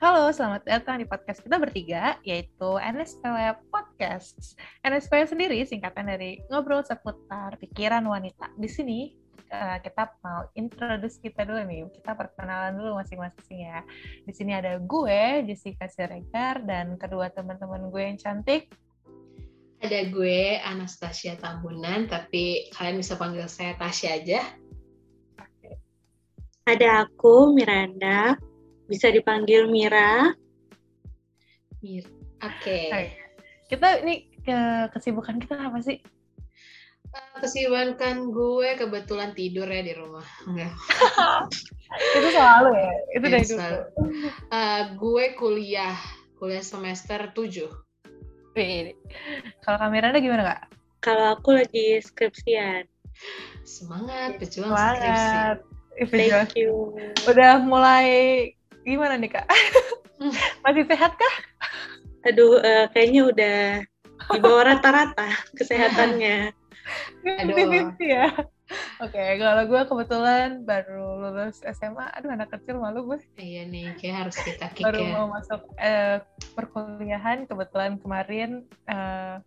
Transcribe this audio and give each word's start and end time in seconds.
Halo, 0.00 0.32
selamat 0.32 0.64
datang 0.64 0.96
di 0.96 1.04
podcast 1.04 1.44
kita 1.44 1.60
bertiga, 1.60 2.16
yaitu 2.24 2.80
NSPW 2.80 3.52
Podcast. 3.68 4.56
NSPW 4.80 5.28
sendiri 5.28 5.60
singkatan 5.68 6.08
dari 6.08 6.40
ngobrol 6.48 6.80
seputar 6.80 7.60
pikiran 7.60 8.08
wanita. 8.08 8.48
Di 8.56 8.64
sini 8.64 9.12
uh, 9.52 9.76
kita 9.76 10.08
mau 10.24 10.48
introduce 10.56 11.20
kita 11.20 11.44
dulu 11.44 11.60
nih. 11.68 11.84
Kita 11.92 12.16
perkenalan 12.16 12.80
dulu 12.80 12.96
masing-masing 12.96 13.60
ya. 13.60 13.84
Di 14.24 14.32
sini 14.32 14.56
ada 14.56 14.80
gue, 14.80 15.44
Jessica 15.44 15.84
Siregar, 15.84 16.64
dan 16.64 16.96
kedua 16.96 17.28
teman-teman 17.28 17.92
gue 17.92 18.00
yang 18.00 18.16
cantik. 18.16 18.72
Ada 19.84 20.08
gue, 20.08 20.64
Anastasia 20.64 21.36
Tambunan, 21.36 22.08
tapi 22.08 22.72
kalian 22.72 23.04
bisa 23.04 23.20
panggil 23.20 23.44
saya 23.52 23.76
Tasya 23.76 24.16
aja. 24.16 24.40
Ada 26.64 27.04
aku, 27.04 27.52
Miranda, 27.52 28.40
bisa 28.90 29.06
dipanggil 29.14 29.70
Mira. 29.70 30.34
Mir. 31.78 32.02
Oke. 32.42 32.90
Okay. 32.90 33.14
Kita 33.70 34.02
ini 34.02 34.26
ke 34.42 34.90
kesibukan 34.90 35.38
kita 35.38 35.70
apa 35.70 35.78
sih? 35.78 36.02
Uh, 37.10 37.38
kesibukan 37.38 38.34
gue 38.34 38.68
kebetulan 38.74 39.30
tidur 39.38 39.70
ya 39.70 39.86
di 39.86 39.94
rumah. 39.94 40.26
Enggak. 40.50 40.74
itu 42.18 42.28
selalu 42.34 42.70
ya? 42.74 42.92
Itu 43.14 43.26
dari 43.30 43.46
dulu. 43.46 43.80
Uh, 44.50 44.82
gue 44.98 45.24
kuliah, 45.38 45.94
kuliah 46.42 46.64
semester 46.66 47.30
7. 47.30 47.70
Kalau 49.62 49.78
kameranya 49.78 50.18
gimana 50.18 50.42
kak? 50.42 50.60
Kalau 51.00 51.38
aku 51.38 51.56
lagi 51.56 52.02
skripsian. 52.02 52.84
Semangat, 53.62 54.36
berjuang 54.42 54.74
Semangat. 54.74 55.56
skripsi. 55.62 55.78
Thank 56.10 56.56
you. 56.56 56.96
Udah 57.28 57.60
mulai 57.60 58.08
gimana 58.84 59.14
nih 59.20 59.30
kak? 59.32 59.46
Hmm. 60.20 60.32
Masih 60.64 60.84
sehat 60.88 61.12
kah? 61.16 61.34
Aduh, 62.28 62.60
uh, 62.60 62.86
kayaknya 62.92 63.22
udah 63.32 63.58
di 64.30 64.38
bawah 64.38 64.62
rata-rata 64.68 65.28
kesehatannya. 65.56 66.52
Aduh. 67.24 67.92
ya. 68.00 68.28
Oke, 69.02 69.18
okay, 69.18 69.34
kalau 69.42 69.66
gue 69.66 69.82
kebetulan 69.82 70.62
baru 70.62 71.18
lulus 71.18 71.58
SMA, 71.74 72.06
aduh 72.14 72.30
anak 72.30 72.54
kecil 72.54 72.78
malu 72.78 73.02
gue. 73.02 73.18
Iya 73.34 73.66
nih, 73.66 73.98
kayak 73.98 74.16
harus 74.28 74.36
kita 74.38 74.70
kick 74.70 74.86
Baru 74.86 75.02
ya. 75.02 75.10
mau 75.18 75.26
masuk 75.26 75.66
uh, 75.74 76.22
perkuliahan, 76.54 77.50
kebetulan 77.50 77.98
kemarin 77.98 78.62
uh, 78.86 79.42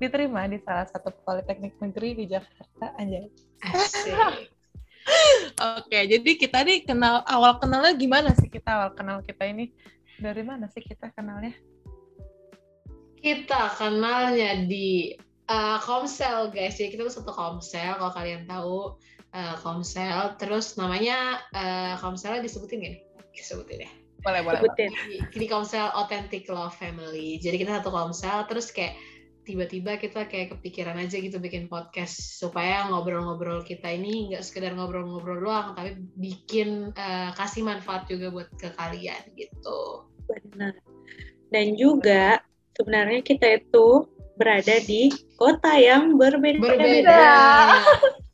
diterima 0.00 0.48
di 0.48 0.56
salah 0.64 0.88
satu 0.88 1.12
politeknik 1.20 1.76
negeri 1.84 2.16
di 2.16 2.24
Jakarta, 2.32 2.96
aja. 2.96 3.20
Asik. 3.60 4.56
Oke, 5.80 6.08
jadi 6.08 6.30
kita 6.36 6.64
nih 6.64 6.84
kenal 6.84 7.24
awal 7.28 7.60
kenalnya 7.60 7.92
gimana 7.96 8.32
sih 8.36 8.48
kita 8.48 8.68
awal 8.76 8.90
kenal 8.96 9.20
kita 9.24 9.48
ini? 9.48 9.72
Dari 10.20 10.44
mana 10.44 10.68
sih 10.68 10.84
kita 10.84 11.12
kenalnya? 11.12 11.52
Kita 13.20 13.72
kenalnya 13.76 14.64
di 14.64 15.12
uh, 15.48 15.78
Komsel 15.80 16.48
guys. 16.52 16.80
Jadi 16.80 16.96
kita 16.96 17.08
tuh 17.08 17.14
satu 17.20 17.32
Komsel 17.32 17.96
kalau 17.96 18.12
kalian 18.12 18.48
tahu 18.48 18.96
uh, 19.36 19.56
Komsel. 19.60 20.36
Terus 20.40 20.76
namanya 20.76 21.44
uh, 21.52 21.94
Komselnya 22.00 22.40
disebutin 22.40 22.80
gak 22.80 22.92
nih? 22.96 23.02
Disebutin 23.36 23.84
ya. 23.84 23.90
Boleh, 24.20 24.40
boleh. 24.44 24.60
Di, 24.76 24.88
di 25.32 25.46
Komsel 25.48 25.88
Authentic 25.96 26.48
Love 26.48 26.76
Family. 26.76 27.40
Jadi 27.40 27.56
kita 27.60 27.80
satu 27.80 27.92
Komsel 27.92 28.44
terus 28.48 28.68
kayak 28.72 28.96
tiba-tiba 29.50 29.98
kita 29.98 30.30
kayak 30.30 30.54
kepikiran 30.54 30.94
aja 30.94 31.18
gitu 31.18 31.42
bikin 31.42 31.66
podcast 31.66 32.38
supaya 32.38 32.86
ngobrol-ngobrol 32.86 33.66
kita 33.66 33.90
ini 33.90 34.30
nggak 34.30 34.46
sekedar 34.46 34.78
ngobrol-ngobrol 34.78 35.42
doang 35.42 35.74
tapi 35.74 35.98
bikin 36.14 36.94
uh, 36.94 37.34
kasih 37.34 37.66
manfaat 37.66 38.06
juga 38.06 38.30
buat 38.30 38.46
ke 38.54 38.70
kalian 38.78 39.34
gitu. 39.34 40.06
Benar. 40.30 40.78
Dan 41.50 41.74
juga 41.74 42.38
sebenarnya 42.78 43.26
kita 43.26 43.58
itu 43.58 44.06
berada 44.38 44.78
di 44.86 45.10
kota 45.34 45.74
yang 45.74 46.14
berbeda. 46.14 46.62
Berbeda. 46.62 47.26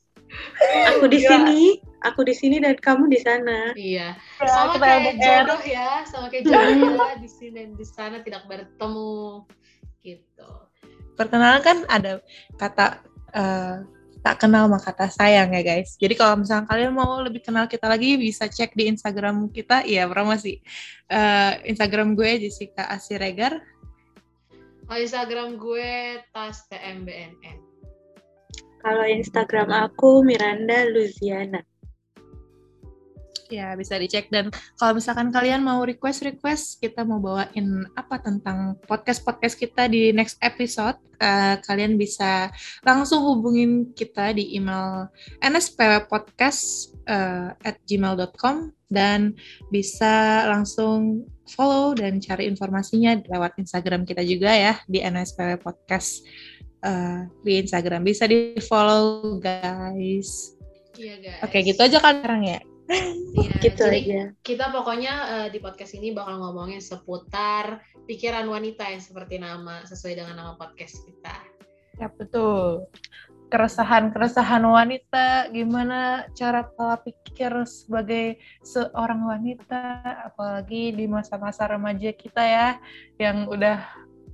aku 0.90 1.06
di 1.06 1.22
sini, 1.22 1.78
aku 2.02 2.26
di 2.26 2.34
sini 2.34 2.58
dan 2.58 2.74
kamu 2.74 3.06
di 3.06 3.22
sana. 3.22 3.70
Iya. 3.78 4.18
Ya, 4.18 4.46
sama 4.50 4.82
kayak 4.82 5.14
jodoh 5.22 5.62
ya, 5.62 6.02
sama 6.10 6.26
kayak 6.26 6.50
jodoh 6.50 7.06
ya 7.06 7.14
di 7.22 7.30
sini 7.30 7.54
dan 7.54 7.70
di 7.78 7.86
sana 7.86 8.18
tidak 8.26 8.50
bertemu 8.50 9.46
gitu 10.04 10.50
perkenalan 11.14 11.62
kan 11.62 11.78
ada 11.88 12.22
kata 12.58 13.02
uh, 13.34 13.82
tak 14.24 14.40
kenal 14.40 14.72
maka 14.72 14.88
kata 14.88 15.12
sayang 15.12 15.52
ya 15.52 15.60
guys. 15.60 16.00
Jadi 16.00 16.16
kalau 16.16 16.40
misalnya 16.40 16.64
kalian 16.64 16.96
mau 16.96 17.20
lebih 17.20 17.44
kenal 17.44 17.68
kita 17.68 17.84
lagi 17.92 18.16
bisa 18.16 18.48
cek 18.48 18.72
di 18.72 18.88
Instagram 18.88 19.52
kita. 19.52 19.84
Iya 19.84 20.08
promosi. 20.08 20.64
Uh, 21.12 21.60
Instagram 21.68 22.16
gue 22.16 22.40
Jessica 22.40 22.88
Asiregar. 22.88 23.60
Oh 24.88 24.96
Instagram 24.96 25.60
gue 25.60 26.20
Tas 26.32 26.64
TMBNN. 26.72 27.58
Kalau 28.80 29.04
Instagram 29.04 29.68
aku 29.72 30.24
Miranda 30.24 30.88
Luziana 30.88 31.60
ya 33.52 33.76
bisa 33.76 34.00
dicek 34.00 34.32
dan 34.32 34.48
kalau 34.80 34.96
misalkan 34.96 35.28
kalian 35.28 35.60
mau 35.60 35.84
request 35.84 36.24
request 36.24 36.80
kita 36.80 37.04
mau 37.04 37.20
bawain 37.20 37.84
apa 37.96 38.20
tentang 38.20 38.76
podcast 38.88 39.24
podcast 39.24 39.56
kita 39.60 39.88
di 39.88 40.12
next 40.16 40.40
episode 40.40 40.96
uh, 41.20 41.56
kalian 41.64 42.00
bisa 42.00 42.48
langsung 42.84 43.20
hubungin 43.24 43.92
kita 43.92 44.32
di 44.32 44.56
email 44.56 45.08
nspwpodcast 45.44 46.94
uh, 47.08 47.52
at 47.64 47.76
gmail.com 47.84 48.72
dan 48.88 49.34
bisa 49.68 50.46
langsung 50.48 51.26
follow 51.50 51.92
dan 51.92 52.22
cari 52.22 52.48
informasinya 52.48 53.20
lewat 53.28 53.60
Instagram 53.60 54.08
kita 54.08 54.24
juga 54.24 54.54
ya 54.54 54.74
di 54.88 55.04
nspw 55.04 55.60
podcast 55.60 56.24
uh, 56.84 57.28
di 57.42 57.60
Instagram 57.60 58.04
bisa 58.04 58.28
di 58.28 58.56
follow 58.64 59.36
guys. 59.40 60.54
Iya 60.94 61.18
guys. 61.18 61.40
Oke 61.42 61.64
gitu 61.64 61.80
aja 61.80 61.98
kan 61.98 62.22
sekarang 62.22 62.44
ya. 62.46 62.60
Iya, 62.88 63.52
gitu 63.64 63.84
jadi 63.88 64.00
aja. 64.00 64.22
kita 64.44 64.64
pokoknya 64.68 65.14
uh, 65.24 65.48
di 65.48 65.58
podcast 65.60 65.96
ini 65.96 66.12
bakal 66.12 66.36
ngomongin 66.36 66.84
seputar 66.84 67.80
pikiran 68.04 68.44
wanita 68.44 68.84
yang 68.92 69.00
seperti 69.00 69.40
nama 69.40 69.84
sesuai 69.88 70.20
dengan 70.20 70.36
nama 70.36 70.52
podcast 70.60 71.00
kita. 71.08 71.36
Ya 71.96 72.10
betul. 72.12 72.90
Keresahan-keresahan 73.48 74.66
wanita, 74.66 75.46
gimana 75.54 76.26
cara 76.34 76.66
pola 76.74 76.98
pikir 76.98 77.54
sebagai 77.70 78.42
seorang 78.66 79.22
wanita, 79.22 80.02
apalagi 80.26 80.90
di 80.90 81.06
masa-masa 81.06 81.70
remaja 81.70 82.10
kita 82.10 82.42
ya, 82.42 82.68
yang 83.14 83.46
udah 83.46 83.78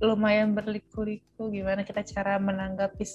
lumayan 0.01 0.57
berliku-liku, 0.57 1.53
gimana 1.53 1.85
kita 1.85 2.01
cara 2.01 2.41
menanggapi 2.41 3.05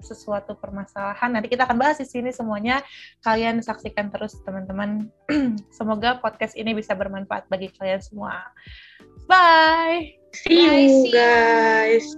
sesuatu 0.00 0.56
permasalahan. 0.56 1.36
Nanti 1.36 1.52
kita 1.52 1.68
akan 1.68 1.76
bahas 1.76 2.00
di 2.00 2.08
sini 2.08 2.32
semuanya. 2.32 2.80
Kalian 3.20 3.60
saksikan 3.60 4.08
terus 4.08 4.40
teman-teman. 4.42 5.12
Semoga 5.76 6.18
podcast 6.18 6.56
ini 6.56 6.72
bisa 6.72 6.96
bermanfaat 6.96 7.46
bagi 7.52 7.68
kalian 7.76 8.00
semua. 8.00 8.40
Bye. 9.28 10.16
See 10.32 10.56
you 10.56 11.12
guys. 11.12 12.08